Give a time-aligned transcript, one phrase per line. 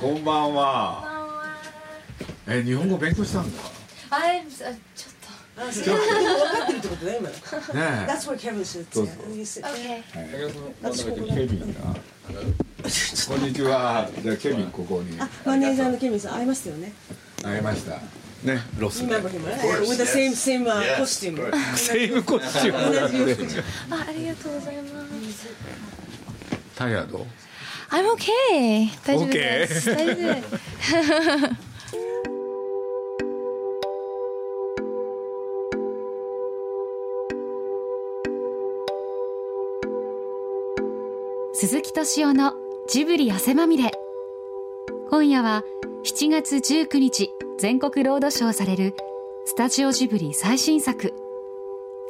[0.00, 1.04] こんばんは。
[2.48, 3.62] え、日本語勉強したんだ？
[4.10, 4.74] あれちょっ
[5.56, 7.34] あそうでも分かってるってことだよ今の。
[7.34, 8.84] ね That's what Kevin う say.
[8.90, 10.02] そう You sit と there.
[10.82, 11.94] OK ケビンが。
[13.28, 14.08] こんにちは。
[14.22, 16.92] じゃあケビンここにマネージャーのケビンさん会いましたよね。
[17.42, 17.98] 会いました。
[18.42, 19.14] ね、ロスで。
[19.14, 19.80] Remember him, right?
[19.82, 21.36] With the same same uh, costume.
[21.76, 23.16] セームコスチュームだって。
[23.90, 25.46] あありがとうございます
[26.74, 27.26] タイヤド。
[27.92, 28.88] I'm okay.
[29.04, 29.92] 大丈夫です。
[29.92, 30.34] 大丈夫。
[41.52, 42.54] 鈴木敏夫の
[42.88, 43.90] ジブリ汗まみれ。
[45.10, 45.64] 今夜は
[46.04, 48.94] 7月19日全国ロードショーされる
[49.44, 51.12] スタジオジブリ最新作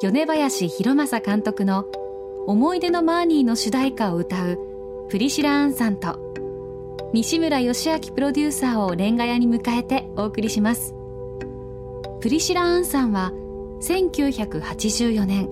[0.03, 1.87] 米林博正監督の
[2.47, 4.70] 「思い出のマーニー」の主題歌を歌う
[5.11, 6.21] プリシラアンさんと
[7.13, 10.95] 西村義明プロデューサーをレンガ屋に迎えてお送りします。
[12.21, 13.33] プリシラアンさんは
[13.83, 15.51] 1984年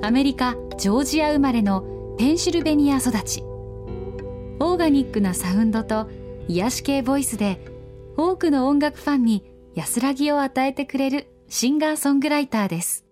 [0.00, 1.84] アメリカ・ジョージア生まれの
[2.16, 3.42] ペンシルベニア育ち。
[3.42, 6.08] オーガニックなサウンドと
[6.48, 7.60] 癒し系ボイスで
[8.16, 13.04] 多くの音楽ファンに安らぎを与えてくれるシンガーソングライターです。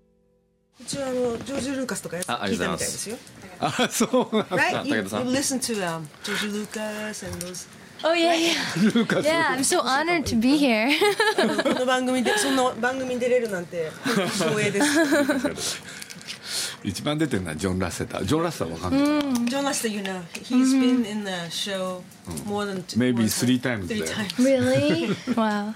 [0.80, 3.39] 一応あのジョージ・ルーカスとかやつ聞いたあありがとうございまみたいですよ。
[3.60, 4.56] あ、そうなんだ。
[4.56, 4.86] Right?
[4.86, 7.68] You, you listen to um, George Lucas and those.
[8.02, 8.54] Oh yeah yeah
[8.94, 9.26] ルーカス。
[9.26, 10.90] Yeah I'm so honored to be here
[11.36, 13.90] この番組でそんな番組に出れるなんて
[14.38, 15.82] 光栄です。
[16.82, 18.24] 一番出てるのはジョン・ラッセター。
[18.24, 19.02] ジョン・ラッセターわかんない。
[19.50, 22.02] John Lester, you know, he's been in the show
[22.46, 24.34] more than two, Maybe three times Three times.
[24.38, 25.74] Really Wow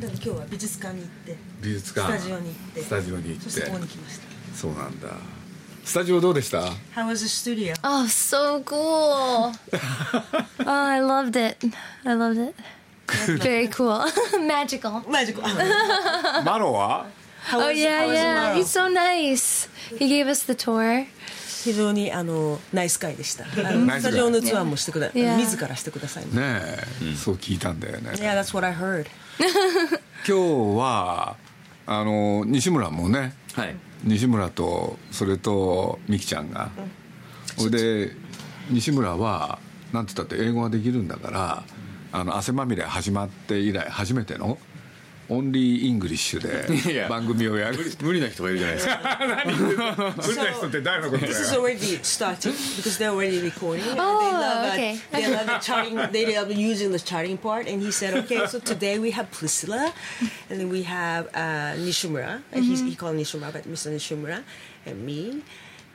[0.00, 2.18] 今日は美術館に行って、美術館。
[2.18, 3.82] スタジオに行って、スタジオに行ってここて。
[3.82, 4.56] に来ました。
[4.56, 5.08] そうなんだ。
[5.84, 6.60] スタジオどうでした
[6.94, 7.74] ？How was the studio?
[7.82, 9.52] Oh so cool
[10.64, 11.56] Oh I loved it
[12.04, 12.54] I loved it
[13.42, 14.00] Very cool
[14.46, 15.42] Magical マジか。
[16.44, 17.06] マロは
[17.44, 18.54] ？How Oh was- yeah yeah?
[18.54, 19.68] He's so nice
[19.98, 21.04] He gave us the tour
[21.64, 23.44] 非常にあのナイス会でした。
[23.44, 25.36] スタジオのツアーもしてくだ、Yeah.
[25.36, 26.24] 自らしてください。
[26.24, 26.84] ねえ、
[27.16, 28.10] そう聞いたんだよね。
[28.14, 29.06] Yeah, that's what I heard.
[30.26, 31.36] 今日は
[31.86, 33.34] あの西村もね。
[33.54, 33.76] はい。
[34.04, 36.70] 西村とそれと美樹ちゃんが、
[37.56, 37.70] それ
[38.06, 38.12] で
[38.70, 39.58] 西村は
[39.92, 41.64] なんて言ったって英語ができるんだから
[42.12, 44.58] あの汗まみれ始まって以来初めての
[45.31, 49.19] オンリーイングリッシュいやで番組をやる無理な人がいるじゃないですか
[50.25, 53.83] 無理な人って誰のこと This is だよ already started because they're already recording.
[53.91, 54.99] and Oh, they love uh, okay.
[55.11, 55.95] they love the charting.
[56.13, 57.67] They love using the charting part.
[57.67, 59.91] And he said, okay, so today we have Priscilla,
[60.49, 62.41] and then we have uh, Nishimura.
[62.53, 63.91] And he's, he called Nishimura, but Mr.
[63.91, 64.43] Nishimura,
[64.85, 65.43] and me.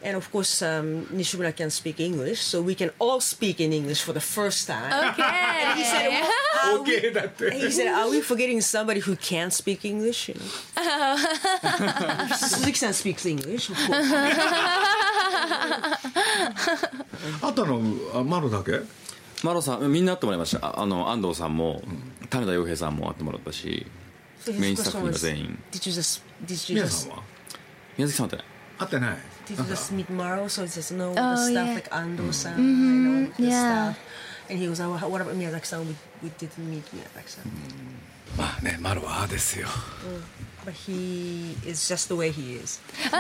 [0.05, 4.03] And of course, um, Nishimura can speak English, so we can all speak in English
[4.03, 4.93] for the first time.
[5.13, 5.23] Okay
[5.77, 6.11] He said,
[6.65, 10.39] are we- OK だって He said, "Are we forgetting somebody who can't speak English?" You
[10.39, 10.47] know?
[12.37, 13.71] Suzuki-san speaks English.
[13.71, 14.13] Of course.
[17.43, 17.81] あとの
[18.15, 18.81] あマロだけ
[19.43, 21.83] マロさんみんな会ってもらいましたああの安藤さんも
[22.31, 23.87] 種田洋平さんも会ってもらったし
[24.45, 27.23] So his メインスタッ question フの was, 全員 Did you just did you 宮 just さんは
[27.99, 28.45] 宮崎さんは
[28.79, 30.45] 会ってない会ってない did you just meet Maro?
[30.49, 31.75] So he says no, Oh, the stuff yeah.
[31.75, 33.93] like Ando-san, you know, the yeah.
[33.93, 34.03] stuff.
[34.51, 35.81] And he was like, "What about Miyazaki-san?
[35.87, 35.95] We,
[36.25, 37.45] we didn't meet Miyazaki-san,
[38.37, 39.67] まあねマロはああですよ
[40.65, 42.81] but he is just the way he is."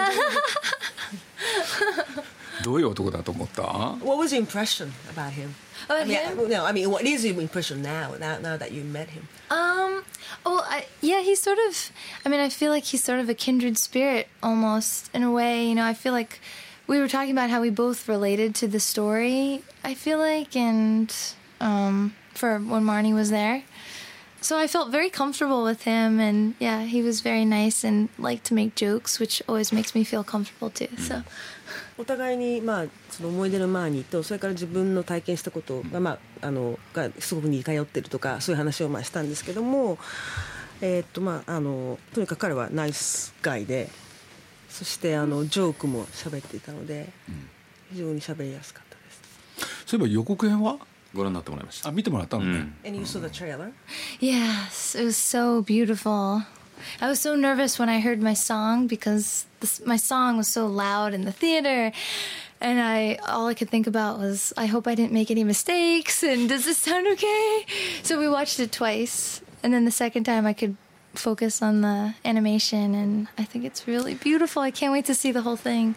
[2.62, 5.54] どういう男だと思った What was your impression about him?
[5.88, 6.48] I About mean, him?
[6.48, 8.14] no, I mean, what is your impression now?
[8.20, 10.04] Now, now that you met him, Um.
[10.44, 11.20] Oh, I, yeah.
[11.22, 11.90] He's sort of.
[12.24, 15.66] I mean, I feel like he's sort of a kindred spirit, almost in a way.
[15.66, 16.40] You know, I feel like
[16.86, 19.62] we were talking about how we both related to the story.
[19.84, 21.14] I feel like, and
[21.60, 23.64] um, for when Marnie was there,
[24.40, 28.44] so I felt very comfortable with him, and yeah, he was very nice and liked
[28.46, 30.88] to make jokes, which always makes me feel comfortable too.
[30.98, 31.22] So.
[31.96, 39.98] お互いにまあその思い出のマーニーとそれから自分の体験したことがまああのがすごく似通ってるとかそういう話をまあしたんですけども、
[40.80, 43.88] えーっとまああのとにかく彼はナイスガイで、
[44.69, 47.09] そしてあのジョークも喋っていたので、
[47.91, 49.85] 非常に喋りやすかったです。
[49.85, 50.77] そういえば予告編は
[51.13, 53.71] ご覧になってもらいましたあ見てもらったのね、うん And you saw the trailer?
[54.19, 56.43] Yes, it was so beautiful.
[57.01, 60.67] I was so nervous when I heard my song because this, my song was so
[60.67, 61.91] loud in the theater.
[62.59, 66.23] And I all I could think about was I hope I didn't make any mistakes
[66.23, 67.65] and does this sound okay?
[68.03, 69.41] So we watched it twice.
[69.63, 70.75] And then the second time I could
[71.15, 74.61] focus on the animation and I think it's really beautiful.
[74.61, 75.95] I can't wait to see the whole thing.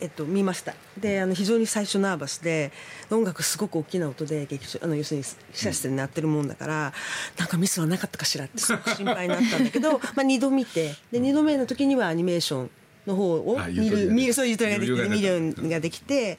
[0.00, 2.72] えっと、見ましたであの非常に最初ナーバスで
[3.10, 6.92] 音楽すごく大きな音で劇場あの要するに試写室で鳴ってるもんだから
[7.38, 12.70] なんかミスはなかったかしらって すごく心配になったんだけどまあ2度見てで2度目の時にはアニメーション
[13.06, 16.38] の方をあ見る見るそういうゆとりができて見るのができて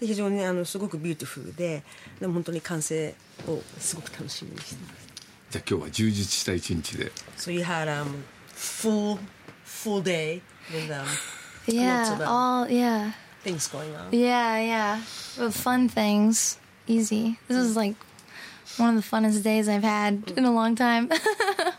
[0.00, 1.84] で非常にあのすごくビューティフルで
[2.20, 3.14] でも本当に完成
[3.46, 5.06] をすごく楽しみにしてます。
[5.50, 9.18] じゃあ今日は充実した一日で So you had um full
[9.64, 10.40] full day
[10.72, 11.04] with um
[11.66, 13.12] lots Yeah, of, um, all yeah,
[13.44, 14.10] things going on.
[14.12, 14.98] yeah, yeah.
[15.36, 17.38] But fun things, easy.
[17.48, 17.96] This is like
[18.78, 21.08] one of the funnest days I've had in a long time.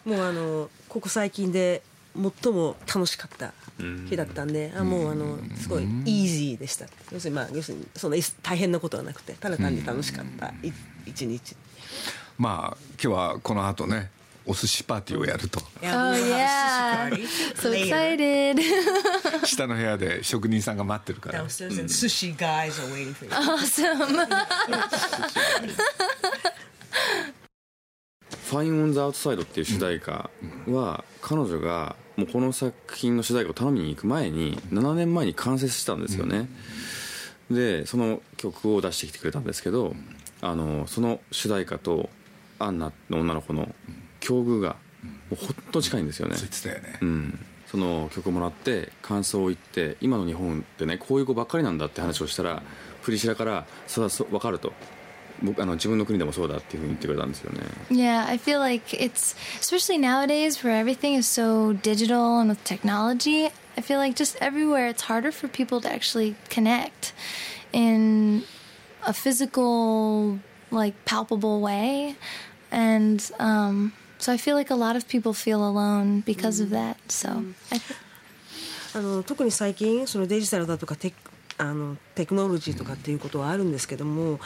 [0.05, 1.81] もうあのここ最近で
[2.15, 6.85] 最も楽しかった日だったんで、あもうあのすごいイージーでした。
[7.11, 10.71] 要するにまあ要するにそんな大変なことはなくて、ただ単に楽しかったい
[11.05, 11.55] 一日。
[12.37, 14.09] まあ今日はこの後ね
[14.45, 17.09] お寿司パーティーをやると oh yeah,
[17.55, 18.61] so excited.
[19.45, 23.31] 下の部屋で職人さんが待ってるから Downstairs and sushi guys are waiting for you.
[23.31, 24.07] awesome.
[28.47, 30.29] 「Fine on the Outside」っていう主題歌
[30.67, 36.49] は彼女がもうこの作品の主題歌を頼みに行く前に7年前に完成したんですよね、
[37.51, 39.95] でその曲を出してきてくれたんですけど
[40.41, 42.09] あのその主題歌と
[42.59, 43.73] アンナの女の子の
[44.19, 44.75] 境遇が
[45.29, 46.35] もうほんと近いんですよね。
[46.35, 52.63] そう言ってたよね、うん、その曲をもらって感想を言って今の日本ってねこういう子ばっかりなんだって話をしたら
[53.03, 54.73] プリシラからそれはそ分かると
[55.42, 57.60] 僕あの自分の国でもそうだっていうふうに言ってくれたんですよね
[57.90, 63.46] Yeah, I feel like it's especially nowadays where everything is so digital and with technology.
[63.76, 67.12] I feel like just everywhere it's harder for people to actually connect
[67.72, 68.44] in
[69.04, 70.38] a physical,
[70.70, 72.14] like palpable way,
[72.70, 76.98] and um, so I feel like a lot of people feel alone because of that.
[77.08, 77.98] So I th-
[78.94, 81.14] あの特に最近そのデジタルだとかテ
[81.57, 84.39] あのテクノロジーとかっていうことはあるんですけども、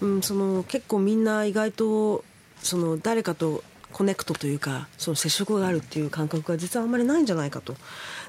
[0.00, 2.24] うん、その結構みんな意外と
[2.62, 3.62] その誰かと
[3.92, 7.74] コネクトというかその接触があるっていう感覚が実はあんまりないんじゃないかと。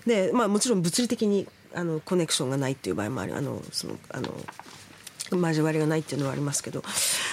[0.06, 3.36] で、まあ、もちろん物理的にあのコネクションがないっていう場合もある。
[3.36, 4.34] あのそのあの
[5.32, 6.84] 交わりがないっていうのはありますけど。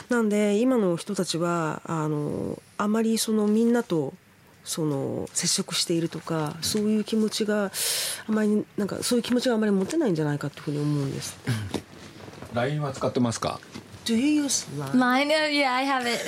[0.08, 4.14] なんで今の人たちはあのあまりそのみんなと
[4.66, 7.66] その接触しているとかそういう気持ちが
[8.28, 11.36] あまりなんかそういう気持ちがあまり持てないんじゃないかというふうに思うんです。
[12.52, 13.60] LINE は使ってますか
[14.04, 14.96] Do you use Line?
[14.96, 16.20] mine, uh, yeah, I have it.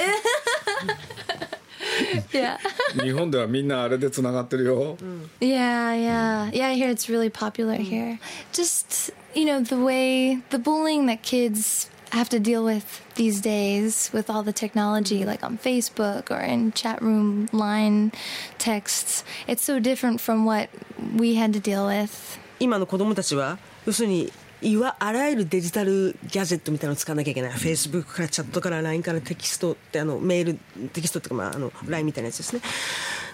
[2.33, 2.59] yeah.
[3.03, 4.97] 日本ではみんなあれでつながってるよ、
[5.41, 6.51] Yeah, yeah.
[6.53, 8.19] Yeah, I hear it's really popular here.
[8.53, 14.11] Just, you know, the way, the bullying that kids have to deal with these days
[14.13, 18.13] with all the technology, like on Facebook or in chat room line
[18.59, 20.71] texts, it's so different from what
[21.17, 22.39] we had to deal with.
[22.61, 32.63] 今の子供たちは要するにいわあらゆるデジタルギャジェットみたいなのを使わなきゃいけない、Facebook からチャットから LINE からテキストってあのメールテキストっていうか、まあ、あの LINE みたいなやつですね。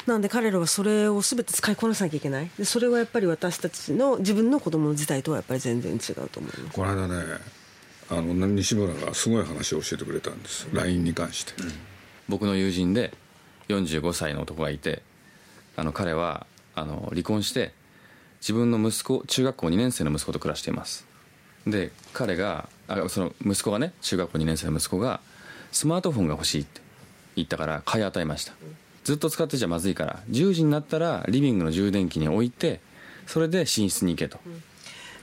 [0.07, 2.51] なんで彼らはそれを全て使いこなさなきゃいけない。
[2.59, 6.77] でそれはやっぱり私たちの自分の子供の時代とはやっぱり全然違うと思います。
[6.77, 7.64] この間ね
[8.11, 10.69] あの西村がすごい話を教えてくれたんです。
[10.73, 11.53] LINE に関して、
[12.29, 13.13] 僕の友人で
[13.69, 15.03] 45歳の男がいて
[15.77, 17.73] あの彼はあの離婚して
[18.41, 21.07] 自分の息子中学校2年生の息子と暮らしています。
[21.67, 25.21] で彼があその息子がね中学校2年生の息子が
[25.73, 26.81] スマートフォンが欲しいって
[27.37, 28.53] 言ったから買い与えました。
[29.05, 32.81] ずっと使ってちゃまずいから10時になったらリビングの充電器に置いて
[33.27, 34.39] それで寝室に行けと、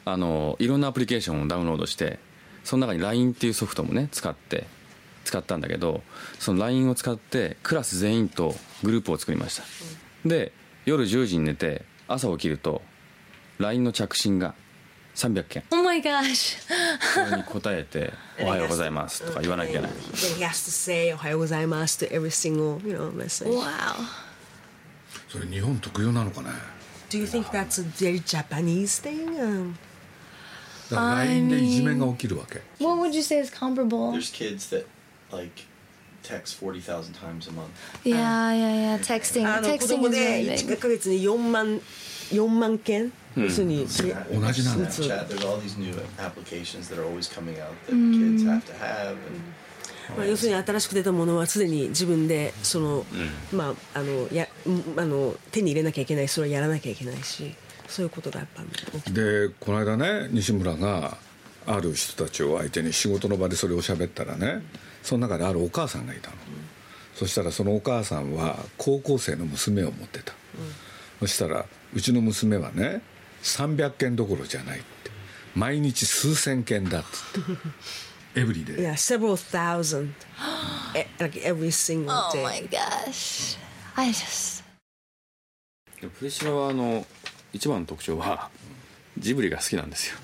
[0.05, 2.19] あのいろんなアプリケーションをダウンロードして
[2.63, 4.65] その中に LINE っていうソフトもね使って
[5.23, 6.01] 使ったんだけど
[6.39, 9.63] その LINE を使ってクラス全員とグループを作りました、
[10.27, 10.51] で
[10.85, 12.81] 夜10時に寝て朝起きると
[13.59, 14.55] LINE の着信が
[15.15, 16.57] 300件 Oh my gosh.
[17.13, 23.61] それに答えて「おはようございます」とか言わなきゃいけない he has to say おはようございます to every single you know message Wow.
[25.29, 26.49] それ日本特有なのかね
[27.09, 29.37] ？Do you think that's a very Japanese thing?
[29.39, 29.75] Um,
[30.91, 34.11] だから LINE でいじめが起きるわけ What would you say is comparable?
[34.11, 34.85] There's kids that
[35.31, 35.63] like
[36.23, 37.69] text 40,000 times a month.
[38.03, 38.99] Yeah, yeah, yeah.
[38.99, 39.45] Texting.
[39.47, 40.77] あの子 Texting 供 is で really 1 big.
[40.77, 41.81] ヶ月に4万
[42.31, 48.73] 4万件、要するに、それ同じなんだよ Snapchat, there's all these new applications that are always coming out that kids have to
[48.79, 49.09] have.
[49.11, 49.17] And
[50.17, 53.05] まあ、要するに新しく出たものは常に自分でその、
[53.53, 57.55] まあ、あのやんあの手に入れなきゃいけないそれをやらなきゃいけないし
[57.91, 61.17] そういうことがやっぱ起きてでこの間ね西村が
[61.67, 64.63] ある人たちを相手に仕事の場でそれを喋ったらね
[65.03, 66.35] その中であるお母さんがいたの、
[67.15, 70.33] そしたらそのお母さんは高校生の娘を持ってた、
[71.19, 73.01] そしたらうちの娘はね
[73.43, 75.11] 300件どころじゃないって
[75.55, 77.43] 毎日数千件だっつっ
[78.33, 80.13] て エブリデイ Yeah, several thousand.
[80.95, 82.43] e- like every single Oh day.
[82.43, 83.57] my gosh.
[83.95, 84.63] I just.
[86.29, 87.05] シラはあの
[87.53, 88.49] 一番の特徴は
[89.17, 90.17] ジブリが好きなんですよ、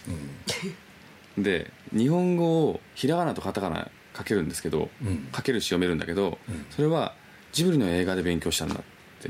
[1.38, 4.90] で日本語をひらがなとカタカナ書けるんですけど、
[5.36, 6.38] 書けるし読めるんだけど、
[6.72, 7.14] それは
[7.52, 8.78] ジブリの映画で勉強したんだっ
[9.22, 9.30] て、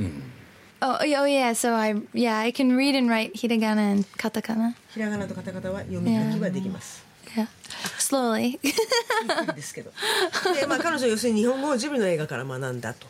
[0.80, 1.56] Oh, oh yeah.
[1.56, 4.76] So I yeah I can read and write hiragana and katakana.
[4.90, 7.04] ひらがなとカタカタは読み書きはできます。
[7.36, 7.48] Yeah,
[7.98, 8.60] slowly.
[9.56, 9.92] ですけど。
[10.54, 13.08] で、まあ彼女は要するに日本語をジブリの映画から学んだと。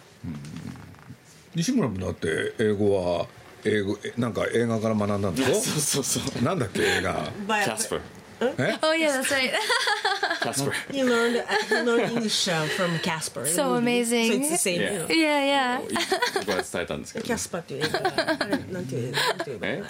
[1.56, 3.28] 西村もだって英語は
[3.68, 8.02] 英語えなんか映画から学んだんでしそうそうそうょなんだっけ映画キャスパー
[8.40, 9.52] oh yeah, that's right.
[10.42, 13.48] キャスパー He learned, he learned English uh, from Casper.
[13.48, 14.32] So amazing.
[14.32, 14.82] So it's the same.
[14.82, 14.92] Yeah.
[14.94, 15.08] you know.
[15.08, 15.82] yeah, yeah.
[16.46, 18.00] 僕は伝えたんですけど、キャスパーっていう映画
[18.72, 19.84] なんていうなんていうえ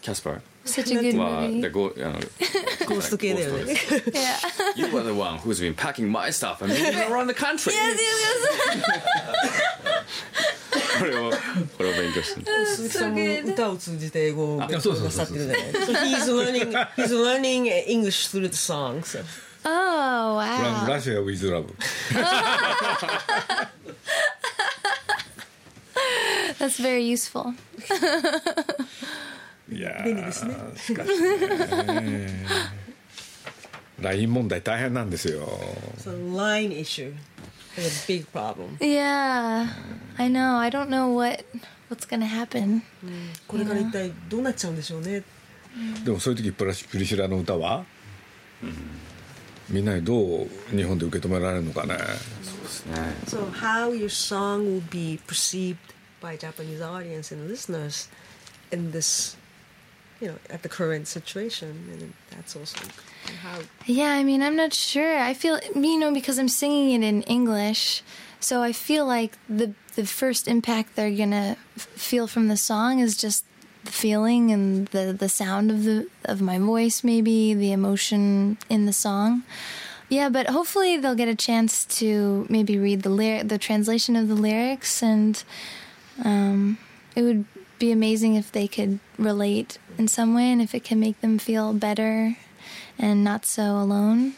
[0.00, 1.60] キャスパー Such a good は movie.
[1.60, 3.74] でゴあのゴースト系だよね。
[3.74, 4.76] Yeah.
[4.76, 7.98] You are the one who's been packing my stuff and moving around the country yes,
[7.98, 8.74] yes,
[11.04, 13.20] これをこれを勉強してる鈴木さんも
[13.52, 15.58] 歌を通じて英語を勉強なさってるじゃない。
[15.72, 19.18] So he's learning he's learning English through the songs.
[19.64, 19.68] Oh
[20.38, 20.88] wow.
[20.88, 21.74] ラシア・ウィズ・ラブ
[26.58, 27.54] That's very useful.
[29.70, 32.28] いや便利ですねーしかしね
[34.00, 35.48] LINE 問題大変なんですよ
[35.98, 37.14] So line issue
[37.76, 38.76] is a big problem.
[38.80, 39.68] Yeah,
[40.18, 40.56] I know.
[40.56, 41.44] I don't know what
[41.88, 42.82] what's gonna happen.
[43.46, 45.22] これから一体どうなっちゃうんでしょうね。
[46.04, 47.84] でもそういう時プラシプリシラの歌は、
[49.68, 51.96] みんなにどう日本で受け止められるのかね
[52.64, 55.76] ですね So how your song will be perceived
[56.20, 58.08] by Japanese audience and listeners
[58.72, 59.36] in this,
[60.20, 62.78] you know, at the current situation, and that's also
[63.42, 63.60] how.
[63.86, 65.18] Yeah, I mean, I'm not sure.
[65.18, 68.02] I feel, you know, because I'm singing it in English,
[68.40, 73.16] so I feel like the the first impact they're gonna feel from the song is
[73.16, 73.44] just
[73.84, 78.86] the feeling and the the sound of the of my voice, maybe the emotion in
[78.86, 79.42] the song.
[80.08, 84.28] Yeah, but hopefully they'll get a chance to maybe read the lyric, the translation of
[84.28, 85.42] the lyrics, and
[86.22, 86.78] um,
[87.16, 87.46] it would
[87.84, 91.38] be amazing if they could relate in some way, and if it can make them
[91.38, 92.36] feel better
[92.98, 94.32] and not so alone.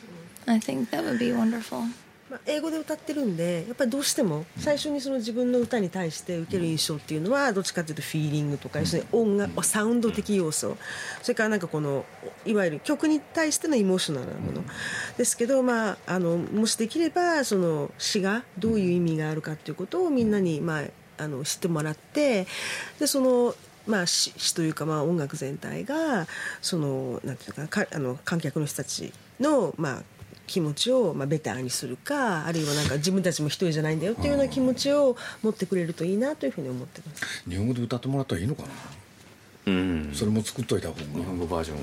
[0.48, 1.84] I think that would be wonderful.
[2.28, 10.76] まあ、英語で歌ってるんでやっぱりどうしても最初にその自分の歌に対して受ける印象っていうのはどっちかというとフィーリングとか要するに音楽サウンド的要素。
[11.22, 12.04] それからなんかこの
[12.44, 14.64] いわゆる曲に対してのイモーショナルなもの。
[15.16, 20.84] ですけど、まあ、あのもしできればその詩がどういう意味があるかっていうことをみんなに、まあ、
[21.18, 22.46] あの知ってもらって
[22.98, 23.54] でその
[23.86, 26.26] まあ、詩詩というか、まあ、音楽全体が
[26.60, 30.02] そのなんていうかかあの観客の人たちの、まあ、
[30.48, 37.48] 気持ちを、まあ、ベターにするかあるいはなんか自分たちも一人じゃないんだよっていうような気持ちを持ってくれるといいなというふうに思ってます。
[37.48, 38.68] 日本語で歌ってもらったらいいのかな？
[39.66, 40.10] うん。
[40.12, 41.00] それも作っといた方が。
[41.02, 41.80] 日本語バージョンを。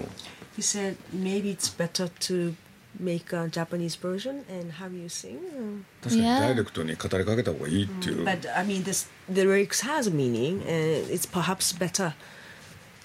[0.58, 2.54] He said maybe it's better to
[3.00, 5.38] make a Japanese version and have you sing.
[6.02, 6.40] 確かに Yeah.
[6.40, 12.14] ダイレクトに語りかけた方がいいっていう、But I mean, this the lyrics has a meaning, and it's perhaps better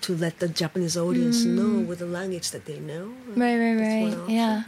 [0.02, 3.08] to let the Japanese audience know with the language that they know.
[3.36, 4.16] Right, right, right.
[4.28, 4.62] Yeah.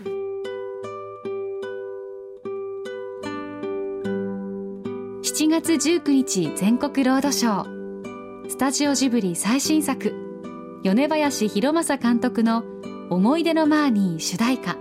[5.23, 10.13] 7月19日全国ロードショースタジオジブリ最新作
[10.83, 12.65] 米林弘正監督の
[13.11, 14.77] 「思い出のマーニー」主題歌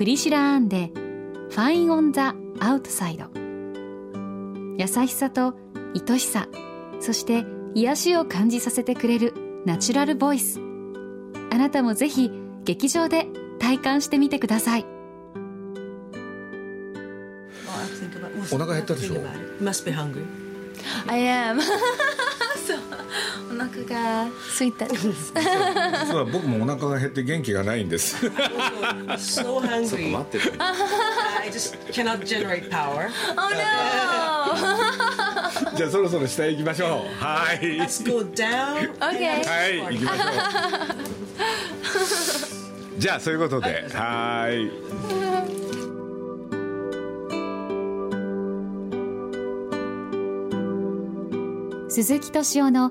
[0.00, 0.90] プリシラ・アーンで
[1.52, 3.26] 「Fine on the Outside」
[4.80, 5.54] 優しさと
[6.08, 6.48] 愛しさ
[7.00, 9.34] そして癒しを感じさせてくれる
[9.66, 10.58] ナチュラルボイス。
[11.52, 12.30] あなたもぜひ
[12.64, 13.26] 劇場で
[13.58, 14.86] 体感してみてください。
[14.86, 14.88] Oh,
[17.78, 19.16] I think about- お腹減ったでしょ
[21.08, 21.60] ？I am.
[23.48, 25.32] お腹が空いたです。
[25.34, 30.10] 実は僕もお腹が減って元気がないんです So ちょっと hungry.
[30.10, 33.08] 待ってて I just cannot generate power.
[33.36, 33.60] oh no!
[35.76, 38.92] じゃあそろそろ下へ行きましょうはい Let's go down.
[38.98, 39.44] Okay.
[39.46, 40.24] はい行きましょ
[42.96, 44.70] う じゃあそういうことではい
[51.88, 52.90] 鈴木敏夫の